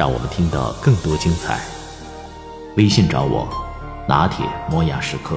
[0.00, 1.60] 让我们听到更多精彩。
[2.78, 3.46] 微信找我，
[4.08, 5.36] 拿铁磨牙时刻。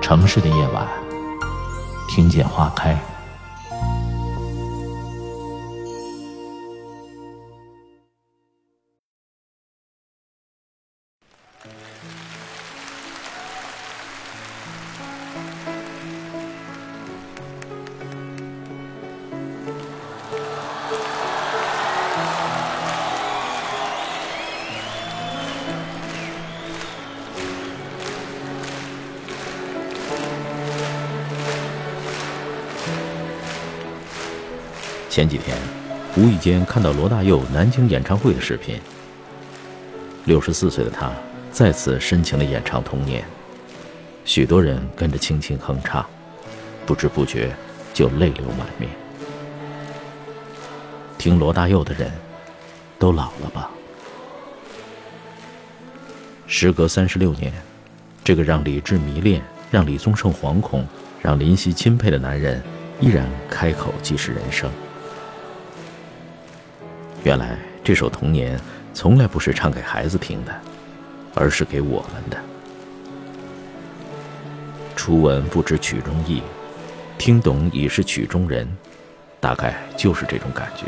[0.00, 0.86] 城市的夜晚，
[2.08, 2.96] 听见花开。
[35.10, 35.58] 前几天，
[36.16, 38.80] 无意间看到罗大佑南京演唱会的视频。
[40.24, 41.10] 六十四岁的他
[41.50, 43.22] 再次深情地演唱《童年》，
[44.24, 46.06] 许多人跟着轻轻哼唱，
[46.86, 47.50] 不知不觉
[47.92, 48.88] 就泪流满面。
[51.18, 52.08] 听罗大佑的人，
[52.96, 53.68] 都老了吧？
[56.46, 57.52] 时隔三十六年，
[58.22, 60.86] 这个让李志迷恋、让李宗盛惶恐、
[61.20, 62.62] 让林夕钦佩的男人，
[63.00, 64.70] 依然开口即是人生。
[67.22, 68.58] 原来这首《童年》
[68.94, 70.54] 从来不是唱给孩子听的，
[71.34, 72.38] 而是给我们的。
[74.96, 76.42] 初闻不知曲中意，
[77.18, 78.66] 听懂已是曲中人，
[79.38, 80.86] 大概就是这种感觉。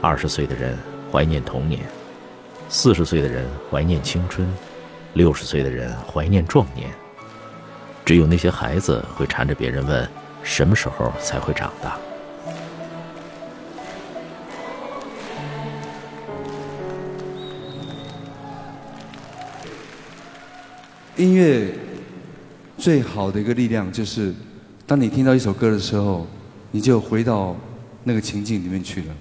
[0.00, 0.78] 二十岁的人
[1.12, 1.82] 怀念童年，
[2.70, 4.48] 四十岁的人怀念青春，
[5.12, 6.88] 六十岁的人怀念壮年。
[8.06, 10.08] 只有那些孩子会缠着别人问：
[10.42, 11.98] 什么时候才会长大？
[21.18, 21.74] 音乐
[22.76, 24.32] 最好的一个力量就是，
[24.86, 26.24] 当你听到一首歌的时候，
[26.70, 27.56] 你就回到
[28.04, 29.14] 那个情境里面去了。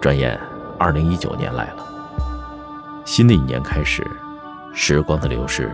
[0.00, 0.36] 转眼，
[0.80, 3.02] 二零一九年来了。
[3.04, 4.04] 新的一年开始，
[4.74, 5.70] 时光的流逝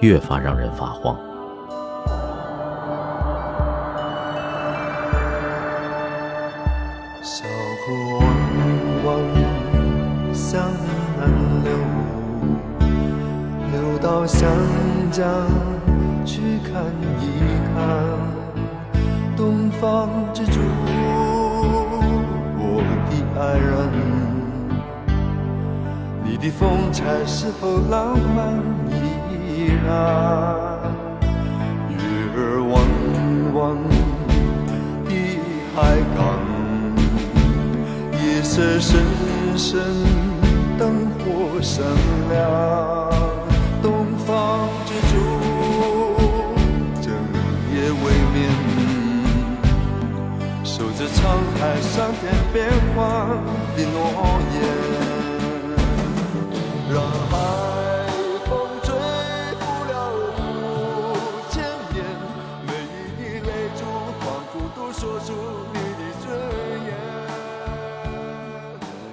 [0.00, 1.14] 越发让人发慌。
[7.22, 7.44] 小
[7.84, 8.24] 河弯
[9.04, 9.39] 弯
[10.50, 10.60] 向
[11.16, 11.30] 南
[11.62, 11.70] 流，
[13.70, 14.50] 流到湘
[15.12, 15.24] 江
[16.24, 16.82] 去看
[17.20, 17.24] 一
[17.72, 17.78] 看
[19.36, 20.58] 东方之珠，
[22.58, 23.70] 我的爱人。
[26.24, 28.58] 你的风采是否浪漫
[28.90, 29.88] 依然？
[31.90, 31.96] 月
[32.34, 32.38] 儿
[32.72, 32.74] 弯
[33.54, 33.54] 弯
[35.04, 35.10] 的
[35.76, 35.78] 海
[36.16, 36.18] 港。
[38.20, 39.00] 夜色深
[39.56, 39.78] 深，
[41.60, 41.84] 火闪
[42.30, 43.12] 亮，
[43.82, 45.14] 东方之珠，
[47.02, 47.12] 整
[47.74, 48.48] 夜未眠，
[50.64, 51.18] 守着沧
[51.58, 52.66] 海桑田变
[52.96, 52.98] 幻
[53.76, 53.94] 的诺
[54.54, 54.58] 言，
[56.90, 56.96] 让
[57.28, 57.36] 海
[58.46, 58.50] 风
[58.82, 58.88] 吹
[59.60, 60.48] 拂了五
[61.50, 62.00] 千年，
[62.66, 63.78] 每一滴泪珠
[64.20, 65.28] 仿佛都说出
[65.74, 66.26] 你的尊
[66.86, 66.88] 严。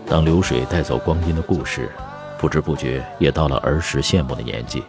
[0.10, 1.92] 当流水带走光阴的故事，
[2.40, 4.84] 不知不觉也到了儿时羡慕的年纪。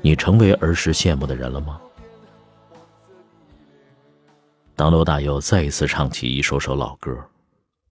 [0.00, 1.80] 你成为儿时羡慕的人了吗？
[4.74, 7.16] 当罗大佑再一次唱起一首首老歌，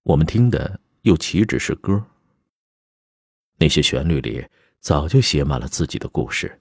[0.03, 2.03] 我们听的又岂止是歌？
[3.58, 4.46] 那些旋律里
[4.80, 6.59] 早就写满了自己的故事。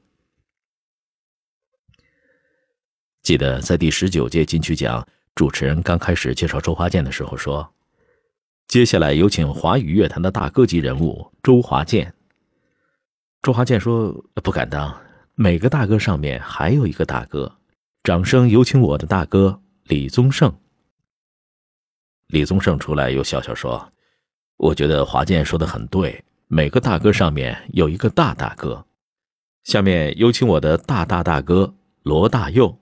[3.22, 7.68] 记得在第十九届金曲奖，主持人刚开始介绍周华健的时候说。
[8.71, 12.15] 接下来有请华语乐坛的大哥级人物周华健。
[13.43, 14.13] 周华健说
[14.45, 14.97] ：“不敢当，
[15.34, 17.59] 每个大哥上面还有一个大哥。”
[18.05, 20.57] 掌声有请我的大哥李宗盛。
[22.28, 23.93] 李宗盛出来又笑笑说
[24.57, 28.87] ：“我觉得华健说的很对，每个大哥上面有一个大大哥。”
[29.67, 31.75] 下面有请我的大大大哥
[32.05, 32.78] 罗大佑。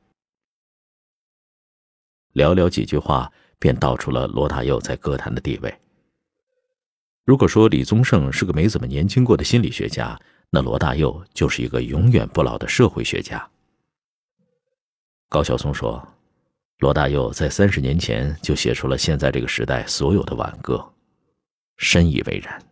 [2.34, 3.32] 寥寥几句话。
[3.58, 5.74] 便道出了罗大佑在歌坛的地位。
[7.24, 10.18] 如果说李宗盛是个没怎么年轻过的心理学家，
[10.50, 13.46] 那罗大佑就是一个永远不老的社会学家。
[15.28, 16.06] 高晓松说
[16.80, 20.92] ：“罗大佑在三十年前就写出了现在这个时代所有的挽歌，
[21.76, 22.67] 深以为然。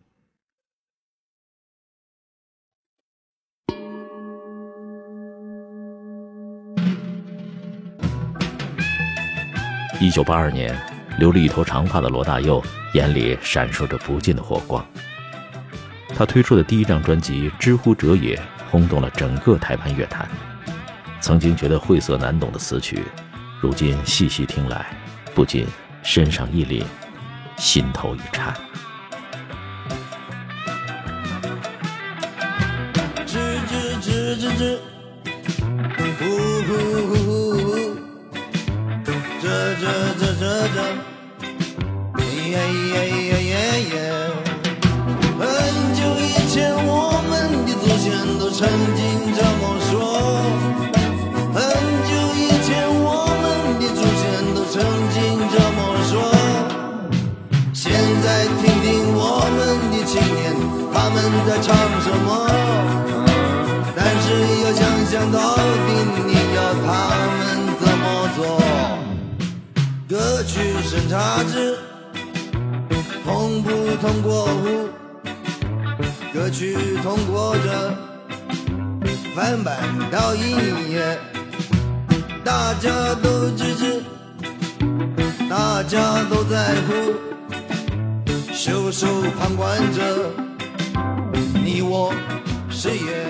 [9.99, 10.75] 一九八二年，
[11.17, 12.63] 留了一头长发的罗大佑
[12.93, 14.85] 眼里闪烁着不尽的火光。
[16.15, 18.35] 他推出的第一张专辑《知乎者也》
[18.69, 20.27] 轰动了整个台湾乐坛。
[21.19, 23.03] 曾经觉得晦涩难懂的词曲，
[23.59, 24.85] 如今细细听来，
[25.33, 25.65] 不禁
[26.03, 26.83] 身上一凛，
[27.57, 28.53] 心头一颤。
[33.25, 34.77] 吱吱吱吱吱，
[36.19, 36.25] 呼
[36.67, 36.73] 呼
[37.07, 37.26] 呼，
[45.39, 45.45] 很
[45.93, 46.89] 久以前，我
[47.29, 47.31] 们
[47.65, 48.05] 的祖先
[48.39, 48.99] 都曾经
[49.35, 49.91] 这么说。
[51.53, 51.55] 很
[52.09, 53.05] 久以前，我
[53.41, 53.45] 们
[53.79, 54.23] 的祖先
[54.55, 54.75] 都曾
[55.13, 55.15] 经
[55.53, 55.79] 这么
[56.09, 56.11] 说。
[57.73, 58.25] 现在
[58.61, 59.21] 听听我
[59.55, 59.57] 们
[59.91, 60.41] 的青年，
[60.91, 61.15] 他们
[61.45, 61.67] 在唱
[62.01, 62.27] 什么？
[63.95, 64.25] 但是
[64.63, 65.37] 要想想到
[65.85, 65.89] 底
[66.25, 66.85] 你要他
[67.29, 67.37] 们
[67.79, 68.03] 怎么
[68.35, 68.39] 做？
[70.09, 70.53] 歌曲
[70.83, 71.77] 审查制
[74.01, 74.47] 通过？
[76.33, 77.97] 歌曲通过着，
[79.35, 79.77] 翻版
[80.11, 81.17] 到一页，
[82.43, 84.03] 大家都支持，
[85.49, 87.15] 大家都在乎，
[88.53, 89.07] 袖手
[89.39, 90.31] 旁观着，
[91.55, 92.13] 你我
[92.69, 93.25] 谁也。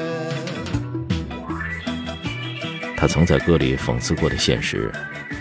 [2.98, 4.92] 他曾在歌里讽刺过的现实，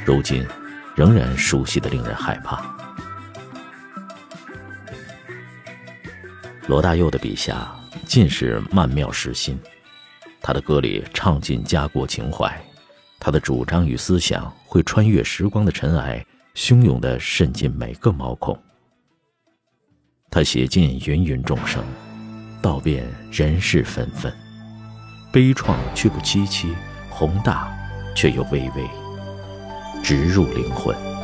[0.05, 0.46] 如今
[0.94, 2.75] 仍然熟悉的令人害怕。
[6.67, 7.73] 罗大佑的笔下
[8.05, 9.57] 尽是曼妙诗心，
[10.43, 12.61] 他的歌里唱尽家国情怀，
[13.21, 16.25] 他的主张与思想会穿越时光的尘埃，
[16.57, 18.59] 汹涌地渗进每个毛孔。
[20.29, 21.85] 他写尽芸芸众生，
[22.61, 24.33] 道遍人世纷纷，
[25.33, 26.75] 悲怆却不凄凄，
[27.09, 27.73] 宏大
[28.17, 28.91] 却又微微，
[30.03, 31.16] 直入灵魂。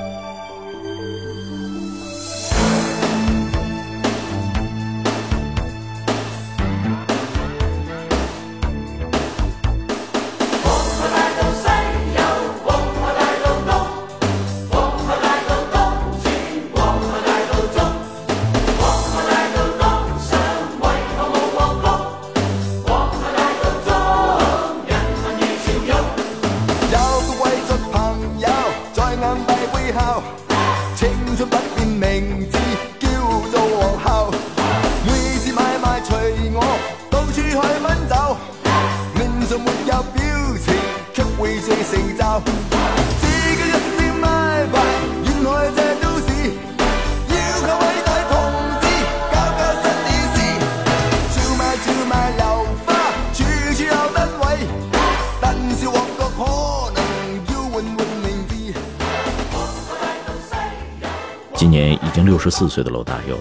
[62.43, 63.39] 十四岁的罗大佑，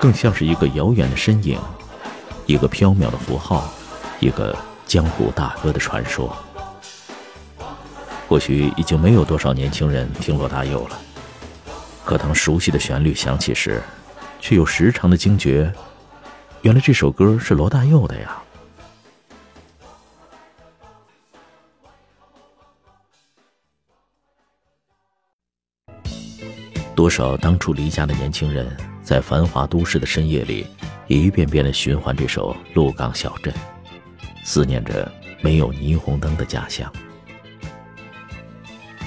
[0.00, 1.56] 更像是一个遥远的身影，
[2.46, 3.72] 一个飘渺的符号，
[4.18, 6.36] 一个江湖大哥的传说。
[8.28, 10.98] 或许已经没有多少年轻人听罗大佑了，
[12.04, 13.80] 可当熟悉的旋律响起时，
[14.40, 15.72] 却又时常的惊觉，
[16.62, 18.42] 原来这首歌是罗大佑的呀。
[26.94, 28.66] 多少当初离家的年轻人，
[29.02, 30.64] 在繁华都市的深夜里，
[31.08, 33.52] 一遍遍地循环这首《鹿港小镇》，
[34.44, 35.10] 思念着
[35.42, 36.90] 没有霓虹灯的家乡。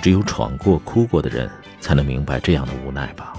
[0.01, 3.33] 只有闯过、哭过的人，才能明白这样的无奈吧。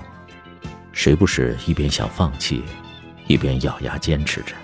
[0.92, 2.64] 谁不是一边想放弃，
[3.26, 4.54] 一边咬牙坚持着？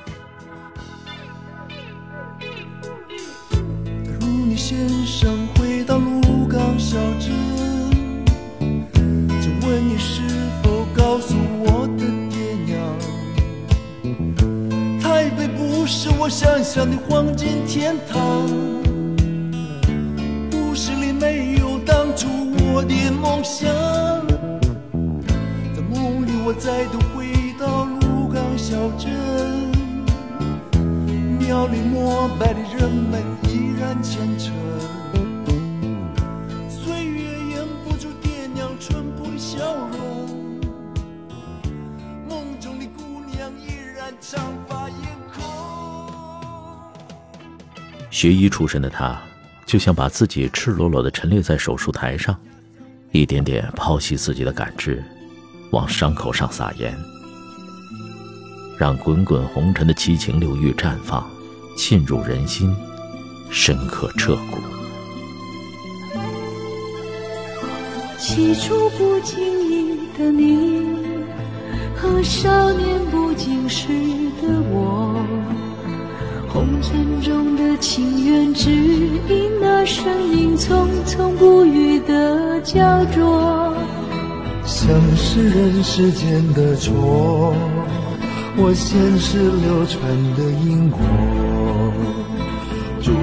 [16.24, 18.48] 我想象的黄金天堂，
[20.50, 22.26] 故事里没有当初
[22.72, 23.68] 我的梦想，
[25.76, 27.26] 在梦里我再度回
[27.60, 29.12] 到鹿港小镇，
[31.38, 34.54] 庙里膜拜的人们依然虔诚，
[36.70, 37.20] 岁月
[37.54, 39.58] 掩不住爹娘淳朴的笑
[39.92, 40.00] 容，
[42.26, 44.40] 梦中的姑娘依然長
[48.14, 49.21] 学医出身的他，
[49.66, 52.33] 就像把自己赤裸裸地陈列在手术台上，
[53.11, 55.02] 一点点剖析自己的感知，
[55.73, 56.97] 往伤口上撒盐，
[58.78, 61.28] 让滚滚红尘的七情六欲绽放，
[61.76, 62.73] 沁入人心，
[63.50, 64.59] 深刻彻骨。
[68.16, 70.87] 起初不经意的你，
[71.97, 73.88] 和少年不经事
[74.40, 75.13] 的我，
[76.86, 83.74] 沉重的情缘，只因那声音匆匆不语的焦灼。
[84.66, 84.86] 像
[85.16, 87.54] 是人世间的错，
[88.56, 89.98] 我前世流传
[90.36, 91.00] 的因果，
[93.02, 93.14] 众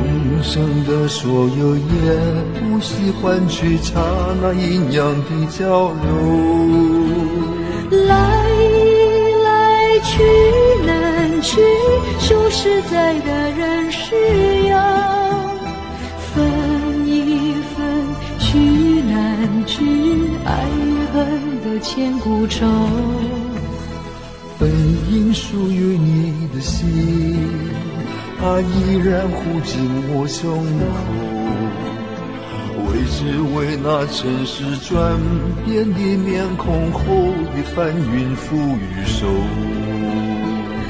[0.42, 1.82] 生的所有也
[2.60, 4.02] 不惜换取刹
[4.42, 6.02] 那阴阳的交流。
[8.08, 8.16] 来
[9.44, 10.24] 来去
[11.42, 11.60] 去，
[12.20, 14.78] 数十载的人世要
[16.34, 17.82] 分一分，
[18.40, 18.58] 聚
[19.10, 19.84] 难聚，
[20.46, 20.50] 爱
[20.86, 21.16] 与恨
[21.64, 22.66] 的千古愁。
[24.60, 24.70] 本
[25.12, 27.50] 应属于你的心，
[28.40, 30.86] 它依然护紧我胸口。
[32.88, 33.20] 为只
[33.56, 35.20] 为那尘世转
[35.66, 37.00] 变的面孔后
[37.56, 39.28] 的翻云覆雨手。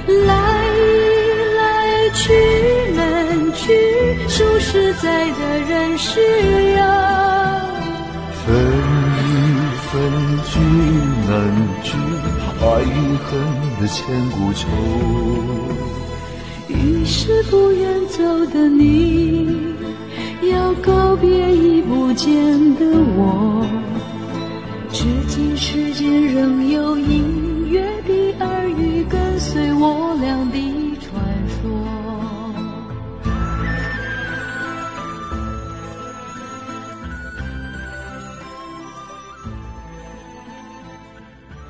[0.08, 0.34] 来
[1.58, 2.34] 来去
[2.96, 3.74] 难去，
[4.28, 6.20] 数十载的人世
[6.74, 6.82] 游
[8.44, 8.46] 分
[9.88, 9.92] 分
[10.46, 10.60] 聚
[11.28, 11.32] 难
[11.84, 11.90] 聚，
[12.62, 13.30] 爱与恨
[13.80, 14.00] 的千
[14.32, 14.68] 古愁。
[16.68, 19.76] 于是不愿走的你，
[20.52, 22.34] 要告别已不见
[22.76, 22.86] 的
[23.18, 23.66] 我。
[24.92, 27.24] 至今世间仍有隐，
[29.52, 31.12] 随我俩的传
[31.50, 31.60] 说。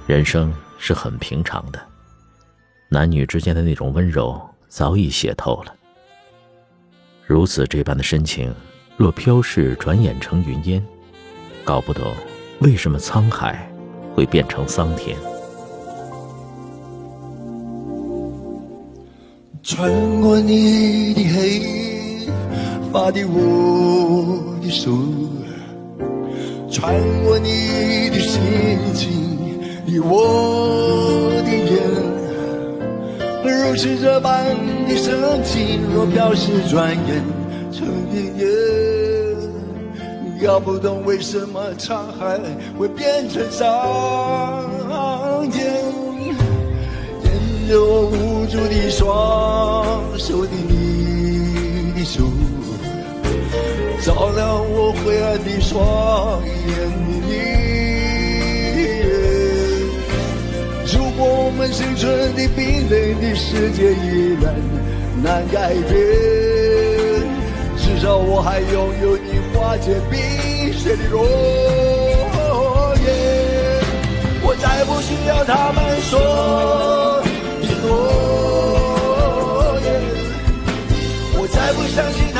[0.06, 1.82] 人生是很平常的，
[2.88, 5.74] 男女之间的那种温柔早已写透了。
[7.26, 8.54] 如此这般的深情，
[8.96, 10.86] 若飘逝，转眼成云烟，
[11.64, 12.14] 搞不懂
[12.60, 13.68] 为什么沧海
[14.14, 15.18] 会变成桑田。
[19.63, 19.91] 穿
[20.22, 21.62] 过你的黑
[22.91, 24.91] 发的我的手，
[26.72, 28.41] 穿过你的心
[28.96, 29.12] 情
[29.86, 31.80] 的我的眼。
[33.44, 34.44] 如此这般
[34.88, 37.24] 的深情，若飘逝转眼
[37.72, 38.48] 成云烟，
[40.44, 42.39] 搞不懂为什么沧海
[42.80, 44.71] 会变成桑。
[47.68, 49.06] 着我无助的双
[50.18, 52.24] 手的你的手，
[54.01, 56.75] 照亮我灰暗的双眼
[57.06, 57.32] 的你。
[60.94, 64.53] 如果我们生存的冰冷的世界依然
[65.22, 65.91] 难改变，
[67.77, 70.20] 至少我还拥有你化解冰
[70.74, 71.24] 雪的容
[73.06, 73.08] 颜。
[74.44, 76.12] 我再不需要他们说
[77.82, 79.88] 的诺言，
[81.34, 82.31] 我再不相信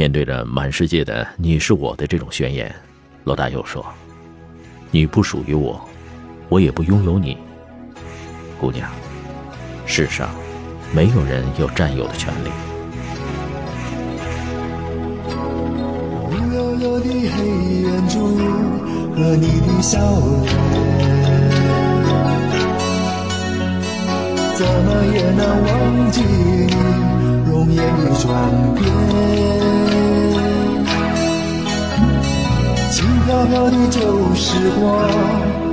[0.00, 2.74] 面对着满世界的“你是我的”这种宣言，
[3.24, 3.84] 罗大佑说
[4.90, 5.78] ：“你不属于我，
[6.48, 7.36] 我也不拥有你。
[8.58, 8.90] 姑娘，
[9.84, 10.30] 世上
[10.94, 12.48] 没有人有占有的权利。
[16.24, 17.44] 乌幽幽的黑
[17.82, 18.38] 眼珠
[19.14, 20.50] 和你的笑脸，
[24.56, 26.22] 怎么也难忘记
[27.44, 29.79] 容颜的转变。
[33.30, 34.00] 飘飘的旧
[34.34, 34.82] 时光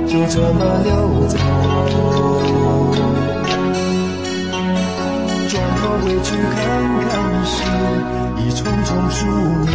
[0.06, 1.36] 就这么溜走，
[5.48, 6.56] 转头回去看
[7.02, 7.10] 看
[7.44, 7.56] 时，
[8.38, 9.26] 已匆匆数
[9.66, 9.72] 年。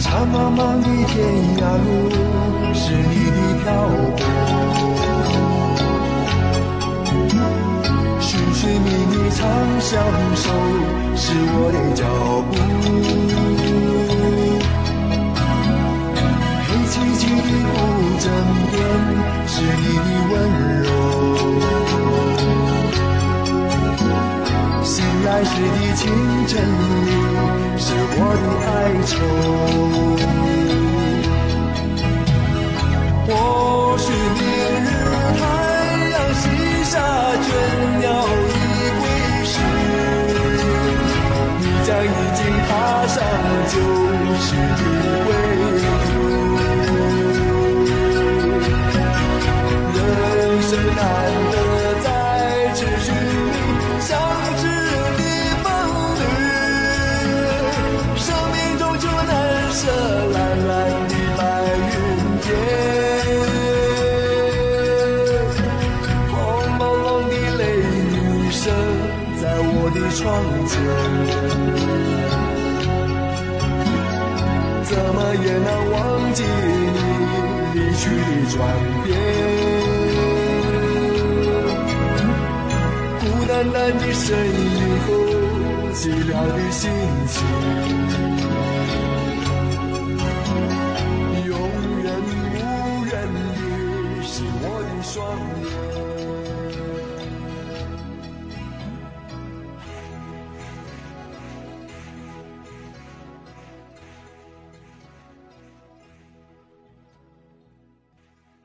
[0.00, 1.14] 长茫茫的天
[1.58, 1.86] 涯路，
[2.72, 3.64] 是你的漂
[4.16, 4.18] 泊。
[8.22, 9.38] 寻寻觅觅长
[9.80, 9.92] 相
[10.34, 10.48] 守，
[11.14, 12.00] 是我的脚
[12.50, 13.15] 步。
[25.56, 26.60] 许你清晨
[27.06, 27.10] 里
[27.78, 30.25] 是我的哀愁，
[70.26, 70.74] 窗前。
[74.82, 76.42] 怎么也难忘记
[76.94, 76.98] 你
[77.74, 78.54] 离去的转
[79.04, 79.08] 变。
[83.20, 85.06] 孤单单的身影和
[85.94, 86.82] 寂寥的心
[87.28, 87.34] 情，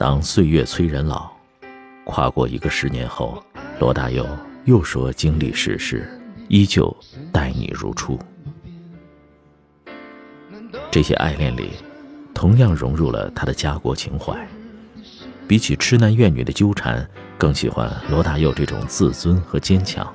[0.02, 1.30] 当岁月催人老，
[2.06, 3.38] 跨过一个十年后，
[3.80, 4.26] 罗大佑
[4.66, 6.92] 又说经历世事，依旧
[7.32, 8.18] 待你如初。
[10.90, 11.74] 这些爱恋里，
[12.34, 14.36] 同样融入了他的家国情怀。
[15.48, 20.12] 比起痴男怨女的纠缠，更喜欢罗大佑这种自尊和坚强。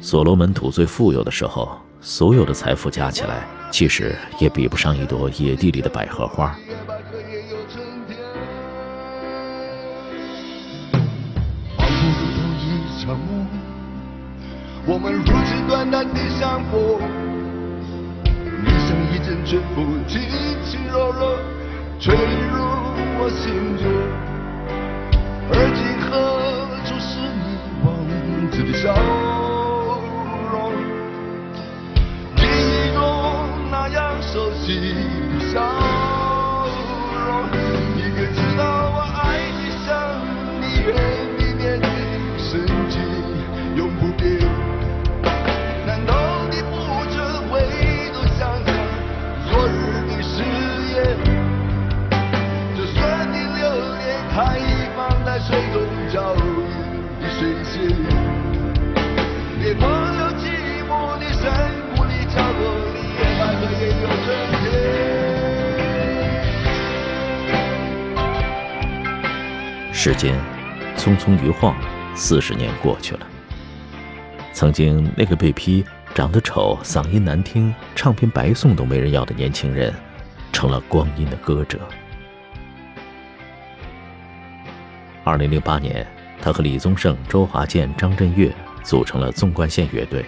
[0.00, 6.56] 所罗门土最富有的时候，所有的财富加起来，其实也比不上一朵野地里的百合花。
[16.64, 16.72] 的相逢，
[18.62, 20.20] 你像一阵春风，轻
[20.64, 21.36] 轻柔柔
[21.98, 22.56] 吹入
[23.18, 23.42] 我心
[23.76, 23.84] 中。
[25.50, 26.10] 而今何
[26.84, 27.44] 处是你
[27.84, 27.86] 往
[28.50, 28.82] 日的笑
[30.50, 30.54] 容？
[32.36, 32.98] 记忆中
[33.70, 34.66] 那样熟悉
[35.38, 35.93] 的笑容
[70.04, 70.38] 时间
[70.98, 71.74] 匆匆一晃，
[72.14, 73.26] 四十年过去了。
[74.52, 75.82] 曾经那个被批
[76.14, 79.90] 长得丑、嗓音难听、唱片白送都没人要的年轻人，
[80.52, 81.78] 成了光阴的歌者。
[85.24, 86.06] 二零零八年，
[86.38, 90.22] 他和李宗盛、周华健、张震岳组成了纵贯线乐队。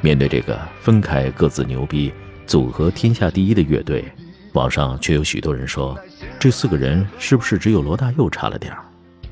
[0.00, 2.12] 面对这个分开各自牛逼、
[2.44, 4.04] 组合天下第一的乐队，
[4.54, 5.96] 网上却有许多人说，
[6.44, 8.84] 这四个人是不是只有罗大佑差了点儿？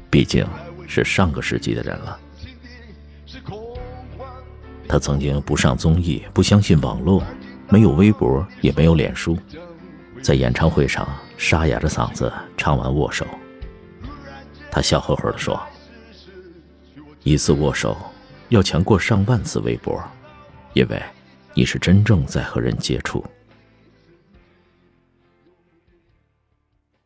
[0.08, 0.46] 毕竟
[0.88, 2.18] 是上个世纪的人了。
[4.88, 7.22] 他曾经不上综艺，不相信网络，
[7.68, 9.36] 没有微博，也没有脸书，
[10.22, 13.26] 在演唱会上沙哑着嗓子唱完《握手》，
[14.70, 15.62] 他笑呵呵地说
[17.24, 17.94] ：“一次握手
[18.48, 20.02] 要强过上万次微博，
[20.72, 21.02] 因为
[21.52, 23.22] 你是真正在和人接触。”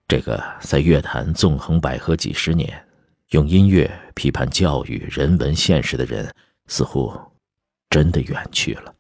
[0.09, 2.87] 这个在乐坛纵横捭阖几十年，
[3.31, 6.33] 用音乐批判教育、人文现实的人，
[6.69, 7.13] 似乎
[7.91, 8.95] 真的远去了。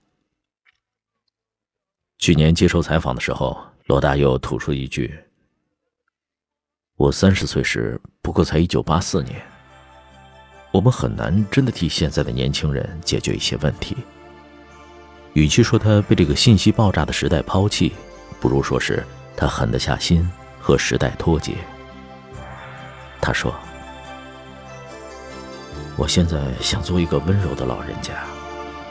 [2.19, 5.17] 去年接受采访的时候，罗大佑吐出一句
[6.97, 9.41] ：“我三十岁时，不过才一九八四年。
[10.73, 13.97] 我们很难真的替现在的年轻人解决一些问题。
[15.35, 17.93] 与其说他被这个信息爆炸的时代抛弃，
[18.41, 20.29] 不如说是他狠得下心。”
[20.67, 21.59] 和时代脱节。
[23.21, 23.55] 他说
[25.97, 28.15] ：“我现在想做一个温柔的老人家，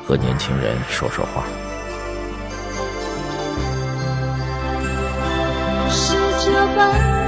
[0.07, 1.43] 和年轻人说说话。
[5.89, 7.24] 是这般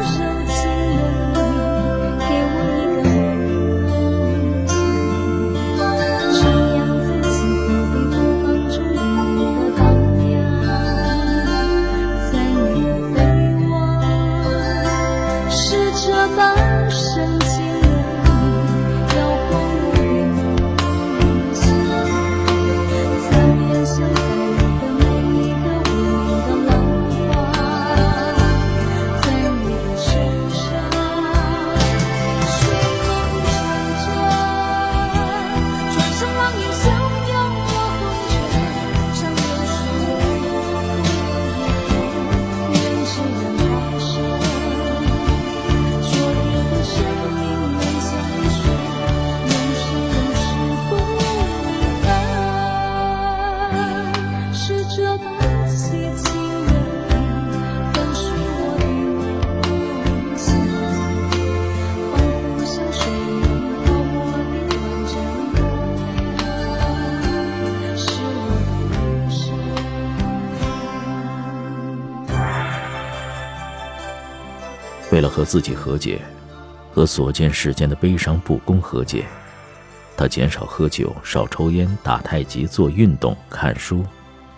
[75.47, 76.19] 自己和解，
[76.93, 79.25] 和所见世间的悲伤不公和解，
[80.17, 84.03] 他减少喝酒、少抽烟、打太极、做运动、看书，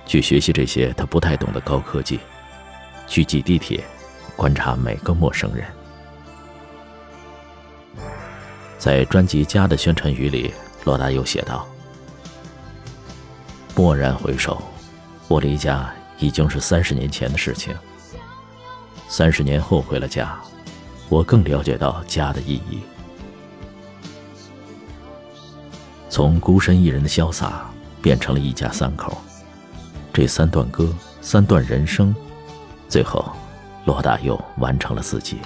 [0.07, 2.19] 去学习这些他不太懂的高科技，
[3.05, 3.83] 去挤地铁，
[4.35, 5.63] 观察每个陌生人。
[8.79, 10.51] 在专辑《家》的宣传语里，
[10.85, 11.67] 罗大佑写道
[13.75, 14.59] ：“蓦然回首，
[15.27, 17.75] 我离家已经是三十年前的事情。
[19.09, 20.39] 三十年后回了家，
[21.09, 22.79] 我更了解到家的意义。
[26.09, 27.69] 从孤身一人的潇洒，
[28.01, 29.17] 变成了一家三口。
[30.13, 30.87] 这三段歌，
[31.21, 32.15] 三段人生，
[32.87, 33.33] 最后，
[33.85, 35.39] 罗大佑完成了自己。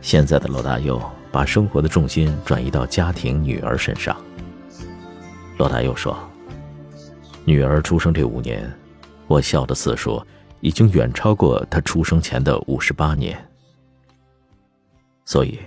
[0.00, 4.14] 现在的罗大佑。”把生活的重心转移到家庭、女儿身上。
[5.56, 6.14] 罗大佑说
[7.46, 8.70] ：“女儿出生这五年，
[9.26, 10.22] 我笑的次数
[10.60, 13.42] 已经远超过她出生前的五十八年。
[15.32, 15.58] 所以，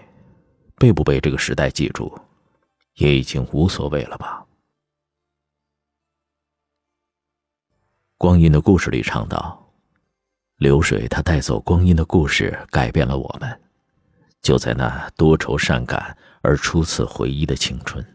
[0.75, 2.15] 被不被这个时代记住，
[2.97, 4.45] 也已经无所谓了吧？”
[8.15, 9.73] 光阴的故事里唱道
[10.58, 13.60] ：“流水它带走光阴的故事，改变了我们。”
[14.39, 18.14] 就在那多愁善感而初次回忆的青春。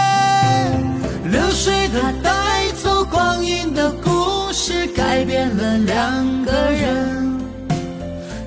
[1.31, 7.39] 流水它带走光阴的故事，改变了两个人。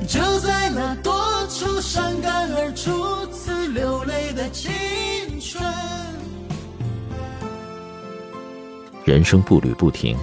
[0.07, 1.15] 就在那多
[1.49, 4.71] 愁善感而初次流泪的青
[5.41, 5.65] 春。
[9.07, 10.15] 人生步履不停，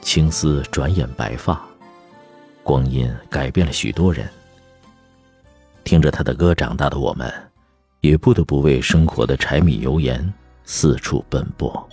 [0.00, 1.60] 青丝转眼白发，
[2.62, 4.26] 光阴改变了许多人。
[5.84, 7.30] 听着他的歌长大的我们，
[8.00, 10.32] 也不得不为生活的柴米油盐
[10.70, 11.88] 四处奔波。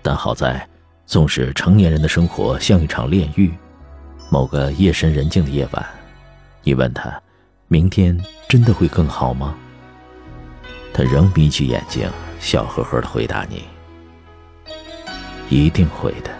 [0.00, 0.64] 但好在，
[1.04, 3.52] 纵使成年人的生活像一场炼狱。
[4.30, 5.84] 某个夜深人静的夜晚，
[6.62, 7.20] 你问他
[7.66, 8.16] ：“明天
[8.48, 9.56] 真的会更好吗？”
[10.94, 13.64] 他仍眯起眼睛，笑呵呵的回答你
[15.50, 16.30] ：“一定会的。”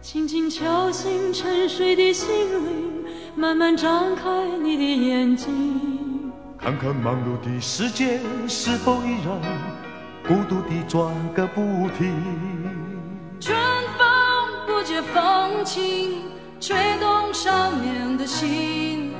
[0.00, 2.28] 轻轻敲醒沉睡的心
[2.64, 6.07] 灵，慢慢张开你的眼睛，
[6.60, 8.18] 看看忙碌的世界
[8.48, 9.40] 是否依然
[10.26, 12.12] 孤独地转个不停。
[13.40, 13.56] 春
[13.96, 14.06] 风
[14.66, 16.22] 不解风情，
[16.60, 19.14] 吹动少年的心，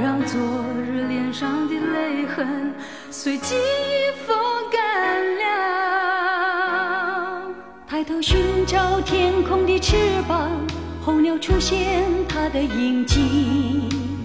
[0.00, 0.40] 让昨
[0.80, 2.72] 日脸上的泪痕
[3.10, 4.38] 随记忆风
[4.70, 5.44] 干了。
[7.88, 9.96] 抬头寻找天空的翅
[10.28, 10.48] 膀，
[11.04, 13.88] 候鸟出现它的影迹，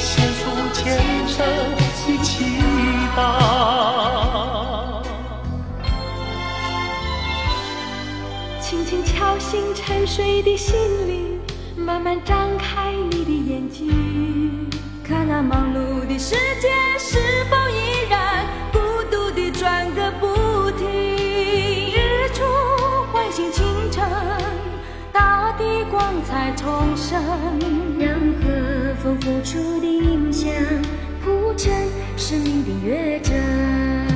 [0.00, 2.18] 献出虔诚的祈
[3.14, 3.18] 祷。
[8.60, 10.74] 轻轻敲醒沉睡的心
[11.06, 11.38] 灵，
[11.76, 14.70] 慢慢张开你的眼睛，
[15.04, 18.78] 看那忙碌的世界是否依然孤
[19.10, 20.88] 独地转个不停。
[21.92, 22.42] 日出
[23.12, 24.08] 唤醒清晨，
[25.12, 27.20] 大地光彩重生，
[29.02, 30.52] 风拂出的音响
[31.24, 31.72] 铺成
[32.18, 34.09] 生命的乐章。